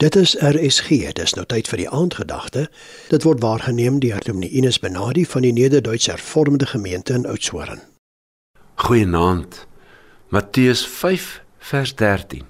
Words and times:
Dit 0.00 0.16
is 0.16 0.32
RSG, 0.40 1.12
dis 1.12 1.34
nou 1.36 1.42
tyd 1.44 1.66
vir 1.68 1.82
die 1.82 1.88
aandgedagte. 1.92 2.62
Dit 3.12 3.26
word 3.28 3.42
waargeneem 3.44 3.98
deur 4.00 4.22
Dominee 4.24 4.48
Ines 4.56 4.78
Benadi 4.80 5.26
van 5.28 5.44
die 5.44 5.52
Nederduitse 5.52 6.14
Hervormde 6.14 6.64
Gemeente 6.70 7.12
in 7.12 7.26
Oudtshoorn. 7.28 7.82
Goeienaand. 8.80 9.66
Matteus 10.32 10.86
5 10.88 11.42
vers 11.58 11.92
13. 12.00 12.46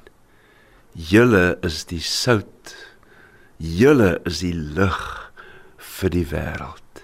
Julle 0.95 1.59
is 1.67 1.83
die 1.91 1.99
sout. 1.99 2.77
Julle 3.59 4.21
is 4.31 4.45
die 4.47 4.55
lig 4.55 5.03
vir 5.99 6.15
die 6.15 6.27
wêreld. 6.31 7.03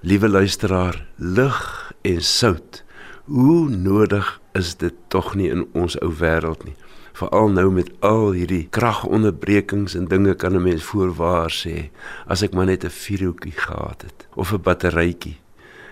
Liewe 0.00 0.32
luisteraar, 0.40 1.02
lig 1.18 1.60
en 2.00 2.24
sout. 2.24 2.80
Hoe 3.24 3.68
nodig 3.68 4.40
is 4.52 4.76
dit 4.76 4.94
tog 5.08 5.34
nie 5.34 5.50
in 5.52 5.66
ons 5.76 5.98
ou 6.00 6.08
wêreld 6.16 6.64
nie? 6.64 6.74
Veral 7.12 7.50
nou 7.52 7.66
met 7.74 7.90
al 8.06 8.32
hierdie 8.32 8.64
kragonderbrekings 8.72 9.94
en 9.98 10.08
dinge 10.08 10.34
kan 10.34 10.56
'n 10.56 10.62
mens 10.62 10.82
voorwaar 10.82 11.50
sê 11.52 11.90
as 12.26 12.42
ek 12.42 12.54
maar 12.54 12.66
net 12.66 12.84
'n 12.84 12.90
vuurhoutjie 12.90 13.52
gehad 13.52 14.02
het 14.02 14.26
of 14.34 14.52
'n 14.52 14.62
batterytjie. 14.62 15.36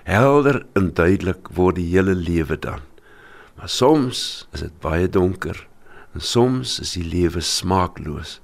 Helder 0.05 0.67
en 0.73 0.95
duidelik 0.95 1.49
word 1.53 1.75
die 1.75 1.91
hele 1.93 2.15
lewe 2.15 2.59
dan. 2.59 2.81
Maar 3.57 3.69
soms 3.69 4.49
is 4.53 4.61
dit 4.61 4.81
baie 4.81 5.09
donker 5.09 5.67
en 6.15 6.21
soms 6.21 6.81
is 6.81 6.93
die 6.93 7.05
lewe 7.05 7.41
smaakloos. 7.41 8.41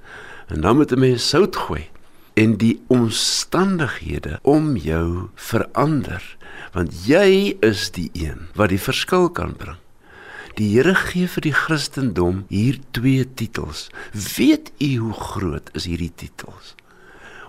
En 0.49 0.61
dan 0.61 0.77
moet 0.77 0.93
'n 0.93 0.99
mens 0.99 1.29
sout 1.29 1.57
gooi 1.57 1.89
en 2.35 2.57
die 2.57 2.83
omstandighede 2.87 4.39
om 4.43 4.77
jou 4.77 5.29
verander 5.35 6.37
want 6.75 7.07
jy 7.07 7.55
is 7.63 7.89
die 7.95 8.11
een 8.19 8.49
wat 8.59 8.73
die 8.75 8.83
verskil 8.83 9.29
kan 9.31 9.55
bring. 9.59 9.79
Die 10.59 10.69
Here 10.77 10.95
gee 10.95 11.27
vir 11.27 11.43
die 11.49 11.55
Christendom 11.55 12.45
hier 12.51 12.79
twee 12.95 13.25
titels. 13.27 13.89
Weet 14.15 14.71
u 14.79 14.91
hoe 15.07 15.17
groot 15.19 15.71
is 15.75 15.89
hierdie 15.91 16.13
titels? 16.15 16.75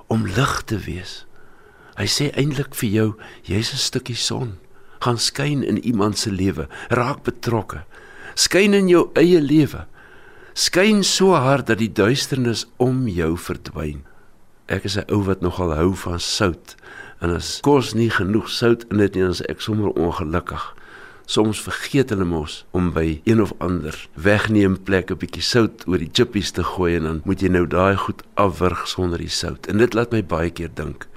Om 0.10 0.26
lig 0.26 0.56
te 0.66 0.80
wees. 0.82 1.26
Hy 2.00 2.08
sê 2.10 2.32
eintlik 2.34 2.74
vir 2.76 2.90
jou, 2.90 3.10
jy's 3.46 3.74
'n 3.74 3.78
stukkie 3.78 4.18
son. 4.18 4.58
Gaan 5.02 5.18
skyn 5.18 5.64
in 5.64 5.78
iemand 5.78 6.18
se 6.18 6.32
lewe, 6.32 6.68
raak 6.90 7.24
betrokke. 7.24 7.86
Skyn 8.36 8.74
in 8.74 8.88
jou 8.88 9.12
eie 9.14 9.42
lewe. 9.42 9.86
Skyn 10.54 11.04
so 11.04 11.36
hard 11.36 11.68
dat 11.68 11.78
die 11.78 11.92
duisternis 11.92 12.66
om 12.78 13.08
jou 13.08 13.38
verdwyn. 13.38 14.04
Ek 14.68 14.84
is 14.84 14.98
'n 14.98 15.06
ou 15.14 15.22
wat 15.24 15.42
nogal 15.42 15.76
hou 15.76 15.94
van 15.96 16.20
sout 16.20 16.76
en 17.22 17.30
as 17.30 17.60
kos 17.62 17.94
nie 17.94 18.10
genoeg 18.10 18.50
sout 18.50 18.86
in 18.90 18.98
dit 18.98 19.14
nie, 19.14 19.22
dan 19.22 19.32
is 19.32 19.42
ek 19.42 19.62
sommer 19.62 19.90
ongelukkig. 19.90 20.76
Soms 21.26 21.62
vergeet 21.62 22.10
hulle 22.10 22.26
mos 22.26 22.66
om 22.72 22.92
by 22.94 23.22
een 23.24 23.42
of 23.42 23.54
ander 23.58 24.08
wegneem 24.14 24.78
plek 24.84 25.12
'n 25.12 25.18
bietjie 25.18 25.42
sout 25.42 25.88
oor 25.88 25.98
die 25.98 26.10
chippies 26.12 26.52
te 26.52 26.64
gooi 26.64 26.96
en 26.96 27.04
dan 27.04 27.22
moet 27.26 27.42
jy 27.42 27.50
nou 27.50 27.68
daai 27.68 27.98
goed 27.98 28.24
afwurg 28.34 28.88
sonder 28.88 29.18
die 29.18 29.30
sout. 29.30 29.68
En 29.68 29.78
dit 29.78 29.94
laat 29.94 30.12
my 30.12 30.24
baie 30.24 30.50
keer 30.50 30.70
dink. 30.74 31.08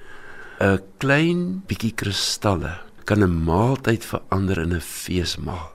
'n 0.61 0.81
Klein 0.99 1.63
bietjie 1.67 1.95
kristalle 1.95 2.81
kan 3.05 3.23
'n 3.23 3.45
maaltyd 3.45 4.05
verander 4.05 4.59
in 4.59 4.75
'n 4.75 4.81
feesmaal. 4.81 5.73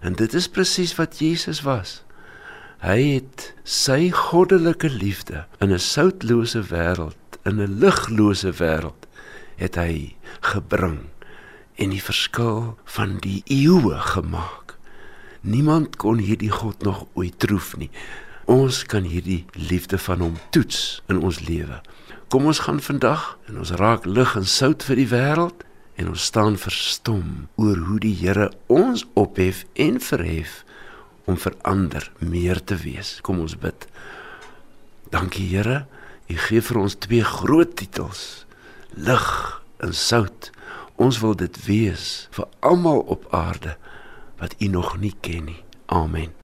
En 0.00 0.12
dit 0.12 0.34
is 0.34 0.48
presies 0.48 0.94
wat 0.94 1.18
Jesus 1.18 1.62
was. 1.62 2.02
Hy 2.78 3.00
het 3.16 3.48
sy 3.66 4.12
goddelike 4.14 4.86
liefde 4.86 5.46
in 5.58 5.72
'n 5.74 5.82
soutlose 5.82 6.62
wêreld, 6.70 7.18
in 7.42 7.58
'n 7.58 7.78
liglose 7.82 8.52
wêreld, 8.52 9.08
het 9.56 9.74
hy 9.74 10.14
gebring 10.40 11.10
en 11.74 11.90
die 11.90 12.02
verskil 12.02 12.78
van 12.84 13.16
die 13.18 13.42
eeue 13.46 13.98
gemaak. 13.98 14.78
Niemand 15.40 15.96
kon 15.96 16.18
hierdie 16.18 16.50
God 16.50 16.82
nog 16.82 17.06
ooit 17.14 17.38
troef 17.38 17.76
nie. 17.76 17.90
Ons 18.44 18.86
kan 18.86 19.02
hierdie 19.02 19.44
liefde 19.52 19.98
van 19.98 20.20
hom 20.20 20.36
toets 20.50 21.02
in 21.08 21.18
ons 21.18 21.40
lewe. 21.40 21.80
Kom 22.28 22.46
ons 22.46 22.58
gaan 22.58 22.80
vandag 22.80 23.38
en 23.48 23.58
ons 23.58 23.70
raak 23.70 24.04
lig 24.04 24.36
en 24.36 24.46
sout 24.46 24.82
vir 24.82 24.96
die 24.96 25.08
wêreld 25.08 25.64
en 25.94 26.08
ons 26.08 26.24
staan 26.24 26.56
verstom 26.56 27.48
oor 27.56 27.76
hoe 27.76 27.98
die 27.98 28.14
Here 28.14 28.52
ons 28.66 29.06
ophef 29.14 29.64
en 29.74 30.00
verhef 30.00 30.64
om 31.28 31.36
vir 31.36 31.54
ander 31.68 32.08
meer 32.18 32.60
te 32.64 32.78
wees. 32.80 33.18
Kom 33.22 33.42
ons 33.44 33.58
bid. 33.60 33.86
Dankie 35.12 35.46
Here, 35.52 35.84
U 36.28 36.36
gee 36.36 36.60
vir 36.60 36.78
ons 36.80 36.96
twee 37.00 37.24
groot 37.24 37.70
titels: 37.76 38.44
lig 38.92 39.28
en 39.84 39.94
sout. 39.96 40.50
Ons 40.98 41.20
wil 41.22 41.36
dit 41.38 41.60
wees 41.64 42.26
vir 42.34 42.48
almal 42.60 43.04
op 43.06 43.24
aarde 43.32 43.76
wat 44.40 44.58
U 44.58 44.68
nog 44.68 44.98
nie 44.98 45.14
ken 45.20 45.48
nie. 45.48 45.62
Amen. 45.86 46.34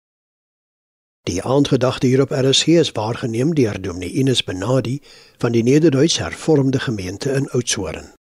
Die 1.29 1.43
aandgedagte 1.43 2.07
hier 2.07 2.21
op 2.21 2.33
RSG 2.37 2.79
is 2.81 2.93
waargeneem 2.93 3.55
deur 3.55 3.81
Dominee 3.81 4.13
Ines 4.13 4.45
Benadi 4.45 5.01
van 5.39 5.53
die 5.53 5.63
Nederduits 5.63 6.19
Hervormde 6.19 6.81
Gemeente 6.81 7.33
in 7.33 7.49
Oudtshoorn. 7.51 8.15